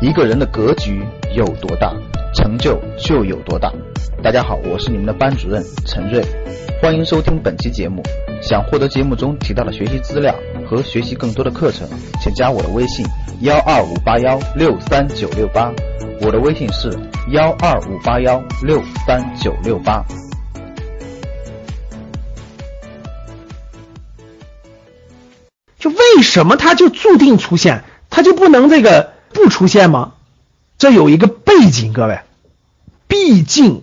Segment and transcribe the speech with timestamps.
[0.00, 1.04] 一个人的格局
[1.36, 1.94] 有多大，
[2.34, 3.70] 成就就有多大。
[4.22, 6.24] 大家好，我是你们的班主任陈瑞，
[6.80, 8.02] 欢迎收听本期节目。
[8.40, 10.34] 想获得节目中提到的学习资料
[10.66, 11.86] 和学习更多的课程，
[12.18, 13.04] 请加我的微信
[13.42, 15.70] 幺二五八幺六三九六八。
[16.22, 16.88] 我的微信是
[17.32, 20.02] 幺二五八幺六三九六八。
[25.78, 30.12] 就为什么他就注定出现，他就不能这个不出现吗？
[30.78, 32.20] 这有一个背景，各位，
[33.08, 33.82] 毕竟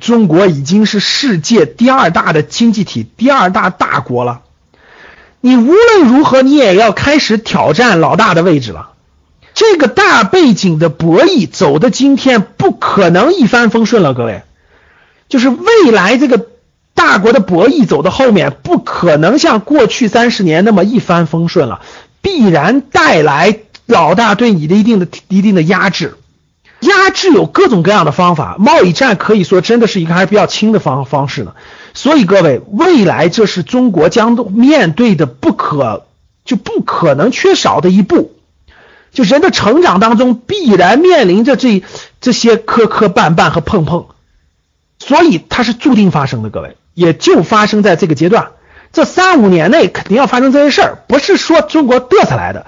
[0.00, 4.42] 中国已经是世界第二大的经济体、第二大大国了，
[5.40, 8.90] 你无论如何，你也要开始挑战老大的位置了。
[9.54, 14.42] 这个大背景的博弈走的今天不可能一帆风顺了，各位，
[15.28, 16.46] 就是未来这个。
[16.96, 21.82] 大国的博弈走到后面，不可能像过去三十年那么一帆风顺了，
[22.22, 23.52] 必然带来
[23.86, 26.16] 老大对你的一定的一定的压制。
[26.80, 31.54] 压制有各种各样的方法，贸易战可以说真的是一个还是比较轻的方方式呢。
[31.94, 36.04] 所以各位，未来这是中国将面对的不可
[36.44, 38.36] 就不可能缺少的一步，
[39.10, 41.82] 就人的成长当中必然面临着这
[42.20, 44.08] 这些磕磕绊绊和碰碰，
[44.98, 46.76] 所以它是注定发生的，各位。
[46.92, 48.52] 也就发生在这个阶段，
[48.92, 52.66] 这三五年内肯定要发生这些事儿，不是说中国嘚瑟来的，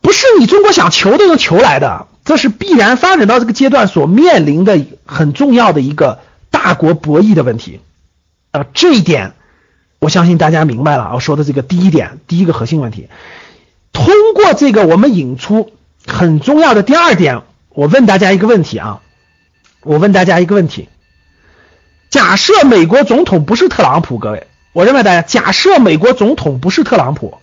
[0.00, 6.20] 不是你中国想求都能求来的，这是必然发展到这个阶段所面临的很重要的一个
[6.50, 7.80] 大国博弈的问题
[8.50, 9.34] 啊，这一点
[9.98, 11.10] 我相信大家明白了。
[11.14, 13.08] 我说的这个第一点，第一个核心问题，
[13.92, 15.72] 通过这个我们引出
[16.06, 19.00] 很重要的第二点，我问大家一个问题啊，
[19.82, 20.88] 我问大家一个问题。
[22.08, 27.38] 假设美国总统不是特朗普，各位，我认为大家假设美国总统不是特朗普，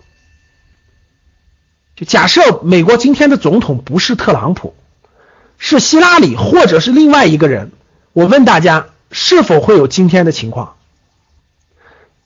[1.97, 4.75] 就假设美国今天的总统不是特朗普，
[5.57, 7.71] 是希拉里或者是另外一个人，
[8.13, 10.75] 我问大家是否会有今天的情况？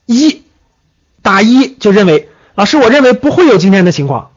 [0.04, 0.42] 一
[1.22, 4.32] 打一就认为，老师，我认为不会有今天的情况，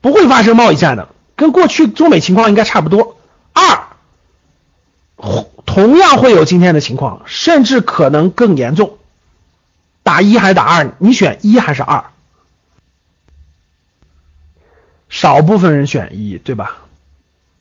[0.00, 3.16] 不会发生贸易战的，跟过去中美情况应该差不多。
[3.52, 3.84] 二。
[5.64, 8.98] 同样会有今天的情况，甚至可能更严重。
[10.02, 10.94] 打一还是打二？
[10.98, 12.06] 你选一还是二？
[15.18, 16.76] 少部分人选一，对吧？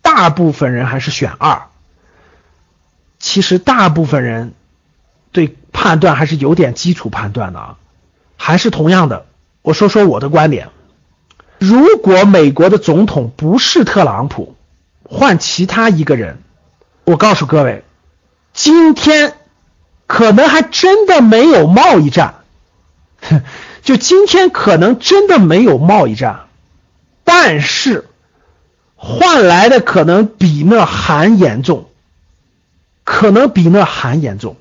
[0.02, 1.68] 大部分人还是选二。
[3.18, 4.54] 其实大部分人
[5.32, 7.78] 对判断还是有点基础判断的啊。
[8.36, 9.26] 还是同样的，
[9.62, 10.68] 我说说我的观点：
[11.58, 14.58] 如果美国的总统不是特朗普，
[15.06, 16.40] 换其他一个人，
[17.06, 17.86] 我告诉各位。
[18.52, 19.34] 今天
[20.08, 22.36] 可能还真的没有贸易战，
[23.82, 26.48] 就今天可能真的没有贸易战，
[27.26, 28.08] 但是
[28.96, 31.90] 换来的可能比那还严重，
[33.04, 34.56] 可能比那还严重，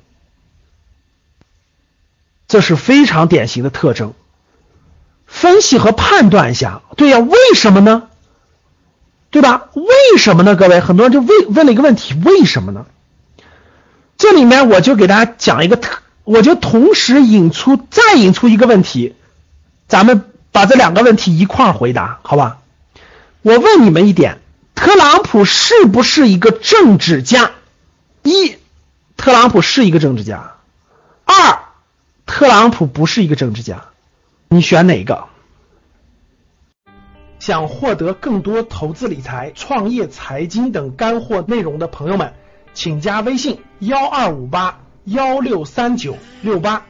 [2.49, 4.13] 这是非常典型的特征。
[5.25, 8.09] 分析和判断一下，对呀，为什么呢？
[9.31, 9.69] 对吧？
[9.73, 10.55] 为什么呢？
[10.55, 12.85] 各位，很多人就问问了一个问题：为什么呢？
[14.17, 19.15] 这里面我就给大家讲一个特，我就同时引出再引出一个问题，
[19.87, 22.59] 咱们把这两个问题一块儿回答，好吧？
[23.41, 24.39] 我问你们一点：
[24.73, 27.51] 特朗普是不是一个政治家？
[28.23, 28.55] 一，
[29.17, 30.55] 特朗普是一个政治家；
[31.25, 31.59] 二，
[32.25, 33.83] 特朗普不是一个政治家。
[34.47, 35.25] 你选哪个？
[37.39, 42.33] 想获得更多投资理财、创业、财经等干货内容的朋友们。
[42.73, 46.85] 请加微信幺二五八幺六三九六八。